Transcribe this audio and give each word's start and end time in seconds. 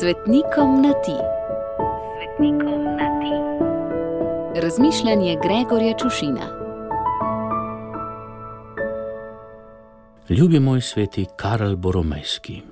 Svetnikom 0.00 0.82
na 0.82 0.92
ti. 0.92 1.16
Svetnikom 2.16 2.84
na 2.84 3.08
ti. 3.20 3.34
Razmišljanje 4.60 5.36
Gregorja 5.42 5.94
Čušina. 5.98 6.46
Ljubi 10.28 10.60
moj 10.60 10.80
sveti 10.80 11.26
Karl 11.36 11.76
Boromejski. 11.76 12.62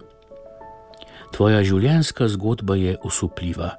Tvoja 1.33 1.63
življenjska 1.65 2.29
zgodba 2.29 2.77
je 2.77 2.99
osupljiva 3.03 3.71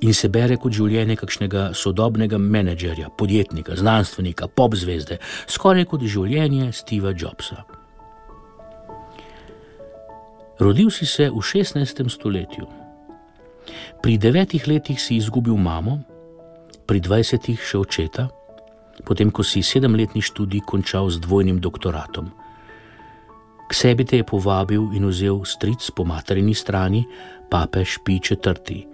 in 0.00 0.14
se 0.14 0.28
bere 0.28 0.56
kot 0.56 0.72
življenje 0.72 1.16
kakšnega 1.20 1.68
sodobnega 1.74 2.38
menedžerja, 2.38 3.12
podjetnika, 3.18 3.76
znanstvenika, 3.76 4.48
pop 4.48 4.74
zvezde, 4.74 5.20
skoraj 5.46 5.84
kot 5.84 6.08
življenje 6.08 6.72
Steva 6.72 7.12
Jobsa. 7.12 7.81
Rodil 10.62 10.94
si 10.94 11.06
se 11.06 11.26
v 11.26 11.42
16. 11.42 12.06
stoletju. 12.06 12.70
Pri 13.98 14.14
devetih 14.14 14.62
letih 14.70 14.94
si 14.94 15.18
izgubil 15.18 15.58
mamo, 15.58 15.98
pri 16.86 17.02
dvajsetih 17.02 17.58
še 17.58 17.82
očeta, 17.82 18.30
potem 19.02 19.34
ko 19.34 19.42
si 19.42 19.58
sedemletni 19.58 20.22
študij 20.22 20.62
končal 20.62 21.10
z 21.10 21.18
dvojnim 21.18 21.58
doktoratom. 21.58 22.30
K 23.66 23.70
sebi 23.74 24.06
te 24.06 24.22
je 24.22 24.28
povabil 24.28 24.94
in 24.94 25.02
vzel 25.10 25.42
stric 25.42 25.82
po 25.98 26.06
materini 26.06 26.54
strani, 26.54 27.02
papež 27.50 27.98
Pi 28.06 28.22
IV. 28.22 28.86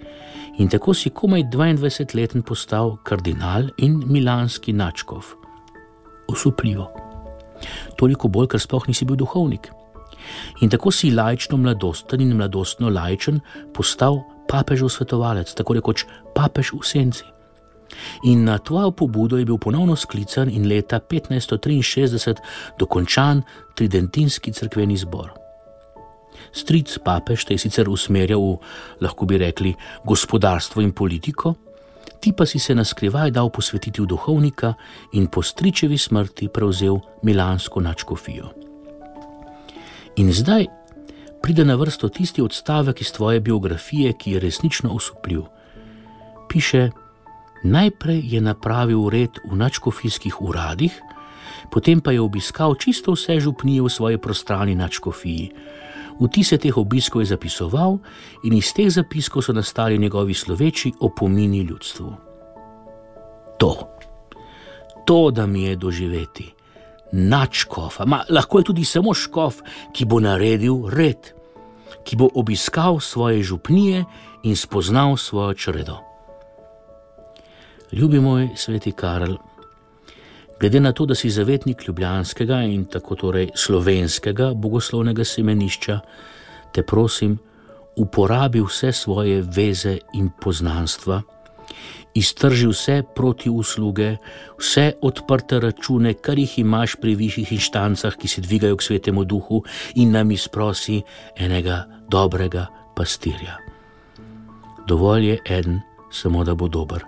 In 0.65 0.73
tako 0.73 0.97
si 0.97 1.12
komaj 1.12 1.53
22-leten 1.53 2.48
postal 2.48 2.97
kardinal 3.05 3.69
in 3.77 4.01
milanski 4.09 4.73
načkov. 4.73 5.37
Osupljivo. 6.33 6.89
Toliko 8.01 8.33
bolj, 8.33 8.57
ker 8.57 8.61
sploh 8.62 8.89
nisi 8.89 9.05
bil 9.05 9.21
duhovnik. 9.21 9.69
In 10.61 10.71
tako 10.71 10.91
si 10.91 11.11
lajčno 11.11 11.57
mladosten 11.57 12.21
in 12.21 12.37
mladostno 12.37 12.91
lajčen 12.91 13.41
postal 13.75 14.23
papežov 14.48 14.91
svetovalec, 14.91 15.53
tako 15.55 15.77
rekoč 15.78 16.06
papež 16.34 16.73
v 16.73 16.84
senci. 16.84 17.27
In 18.25 18.45
na 18.45 18.59
tvojo 18.59 18.91
pobudo 18.91 19.39
je 19.39 19.45
bil 19.45 19.59
ponovno 19.59 19.97
sklican 19.97 20.51
in 20.51 20.69
leta 20.69 21.01
1563 21.01 22.36
dokončan 22.79 23.42
tridentinski 23.75 24.53
crkveni 24.53 24.97
zbor. 24.97 25.33
Stric 26.53 26.98
papež 27.05 27.45
te 27.45 27.55
je 27.55 27.59
sicer 27.59 27.89
usmerjal 27.89 28.41
v, 28.41 28.59
lahko 29.01 29.27
bi 29.27 29.39
rekli, 29.39 29.75
gospodarstvo 30.05 30.83
in 30.83 30.92
politiko, 30.92 31.55
ti 32.20 32.33
pa 32.33 32.47
si 32.47 32.59
se 32.59 32.75
na 32.75 32.84
skrivaj 32.84 33.31
dal 33.31 33.51
posvetiti 33.51 34.03
v 34.03 34.06
duhovnika 34.06 34.75
in 35.12 35.27
po 35.27 35.42
stričevi 35.42 35.98
smrti 35.98 36.48
prevzel 36.48 36.98
milansko 37.23 37.81
načkofijo. 37.81 38.67
In 40.19 40.33
zdaj 40.34 40.66
pride 41.42 41.64
na 41.64 41.77
vrsto 41.78 42.08
tisti 42.08 42.42
odstavek 42.42 43.00
iz 43.00 43.12
tvoje 43.12 43.41
biografije, 43.41 44.12
ki 44.12 44.33
je 44.33 44.41
resnično 44.41 44.91
osupljiv. 44.91 45.42
Piše, 46.48 46.91
najprej 47.64 48.20
je 48.24 48.41
napravil 48.41 49.08
red 49.08 49.39
v 49.50 49.56
načkofijskih 49.56 50.41
uradih, 50.42 51.00
potem 51.70 52.00
pa 52.00 52.12
je 52.12 52.20
obiskal 52.20 52.74
čisto 52.74 53.14
vse 53.14 53.39
župnije 53.41 53.83
v 53.83 53.89
svoji 53.89 54.19
prostrani 54.19 54.74
načkofiji. 54.74 55.52
Vtise 56.19 56.58
teh 56.58 56.77
obiskov 56.77 57.22
je 57.22 57.30
zapisoval 57.30 57.98
in 58.42 58.58
iz 58.58 58.74
teh 58.74 58.91
zapiskov 58.91 59.46
so 59.46 59.55
nastali 59.55 59.98
njegovi 59.98 60.34
sloveči 60.34 60.92
opomini 61.00 61.62
ljudstvu. 61.62 62.12
To, 63.58 63.89
to, 65.06 65.30
da 65.30 65.46
mi 65.46 65.62
je 65.62 65.77
doživeti 65.77 66.58
načkov, 67.12 67.97
ma 68.06 68.23
lahko 68.28 68.59
je 68.59 68.64
tudi 68.64 68.84
samo 68.84 69.14
škof, 69.14 69.62
ki 69.92 70.05
bo 70.05 70.20
naredil 70.20 70.89
red, 70.92 71.33
ki 72.05 72.17
bo 72.17 72.28
obiskal 72.34 73.01
svoje 73.01 73.42
župnije 73.42 74.05
in 74.42 74.56
spoznal 74.56 75.17
svojo 75.17 75.55
čredo. 75.55 75.98
Ljubi 77.92 78.20
moj 78.20 78.48
sveti 78.57 78.92
Karl, 78.92 79.35
glede 80.61 80.80
na 80.80 80.92
to, 80.92 81.07
da 81.07 81.14
si 81.14 81.30
zavetnik 81.30 81.89
ljubljanskega 81.89 82.63
in 82.63 82.85
tako 82.85 83.14
torej 83.14 83.51
slovenskega 83.55 84.52
bogoslovnega 84.55 85.25
semenišča, 85.25 86.01
te 86.73 86.83
prosim, 86.83 87.39
uporabi 87.96 88.61
vse 88.61 88.92
svoje 88.92 89.42
veze 89.42 89.98
in 90.14 90.30
poznanstva 90.40 91.23
iztrži 92.14 92.67
vse 92.67 93.02
proti 93.14 93.51
usluge, 93.51 94.17
vse 94.58 94.92
odprte 95.02 95.61
račune, 95.61 96.14
kar 96.14 96.39
jih 96.39 96.58
imaš 96.58 96.96
pri 97.01 97.14
višjih 97.14 97.52
inštancah, 97.52 98.17
ki 98.17 98.29
se 98.29 98.40
dvigajo 98.40 98.77
k 98.77 98.83
svetemu 98.83 99.24
duhu 99.24 99.62
in 99.95 100.12
nam 100.12 100.30
izprosi 100.30 101.02
enega 101.36 101.84
dobrega 102.11 102.67
pastirja. 102.96 103.58
Dovolj 104.89 105.27
je 105.27 105.39
en, 105.46 105.80
samo 106.11 106.45
da 106.45 106.55
bo 106.55 106.68
dober, 106.68 107.05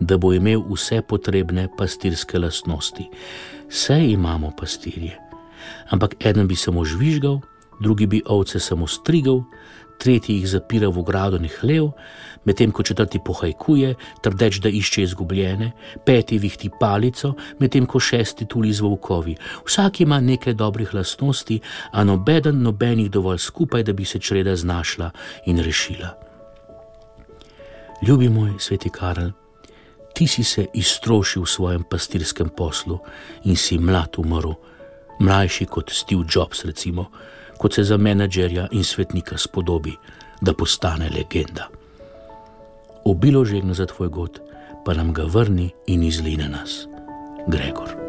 da 0.00 0.18
bo 0.18 0.32
imel 0.32 0.62
vse 0.70 1.02
potrebne 1.02 1.68
pastirske 1.76 2.38
lastnosti. 2.38 3.08
Vse 3.68 3.98
imamo 4.12 4.52
pastirje, 4.56 5.18
ampak 5.90 6.16
eden 6.24 6.48
bi 6.48 6.56
samo 6.56 6.84
žvižgal, 6.84 7.40
drugi 7.80 8.06
bi 8.06 8.22
ovce 8.26 8.60
samo 8.60 8.86
strigal, 8.86 9.42
tretji 9.98 10.36
jih 10.36 10.48
zapira 10.48 10.88
v 10.88 10.98
ogrado 10.98 11.36
in 11.36 11.48
hlev, 11.60 11.90
medtem 12.44 12.72
ko 12.72 12.82
četrti 12.82 13.20
pohajkuje, 13.24 13.94
trdeč, 14.22 14.58
da 14.58 14.68
išče 14.68 15.02
izgubljene, 15.02 15.72
peti 16.06 16.38
vihti 16.38 16.70
palico, 16.80 17.34
medtem 17.58 17.86
ko 17.86 18.00
šesti 18.00 18.46
tuli 18.46 18.72
z 18.72 18.80
volkovi. 18.80 19.36
Vsak 19.66 20.00
ima 20.00 20.20
nekaj 20.20 20.54
dobrih 20.54 20.94
lastnosti, 20.94 21.60
a 21.92 22.04
nobeden 22.04 22.62
nobenih 22.62 23.10
dovolj 23.10 23.38
skupaj, 23.38 23.82
da 23.82 23.92
bi 23.92 24.04
se 24.04 24.18
čreda 24.18 24.56
znašla 24.56 25.10
in 25.46 25.58
rešila. 25.58 26.18
Ljubi 28.02 28.28
moj, 28.28 28.50
sveti 28.58 28.90
Karl, 28.90 29.30
ti 30.14 30.26
si 30.26 30.44
se 30.44 30.66
iztrošil 30.74 31.42
v 31.42 31.48
svojem 31.48 31.82
pastirskem 31.90 32.48
poslu 32.48 32.98
in 33.44 33.56
si 33.56 33.78
mlad 33.78 34.18
umrl, 34.18 34.52
mlajši 35.22 35.66
kot 35.66 35.90
Steve 35.94 36.24
Jobs, 36.34 36.64
recimo 36.64 37.06
kot 37.58 37.74
se 37.74 37.84
za 37.84 37.96
menedžerja 37.96 38.66
in 38.74 38.84
svetnika 38.84 39.38
spodobi, 39.38 39.94
da 40.40 40.54
postane 40.54 41.10
legenda. 41.14 41.68
Obilo 43.04 43.44
žegno 43.44 43.74
za 43.74 43.86
tvoj 43.86 44.08
god, 44.08 44.40
pa 44.84 44.94
nam 44.94 45.12
ga 45.12 45.22
vrni 45.22 45.70
in 45.86 46.02
izline 46.02 46.48
nas, 46.48 46.86
Gregor. 47.46 48.01